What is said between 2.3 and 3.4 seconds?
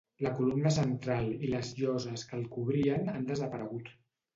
que el cobrien han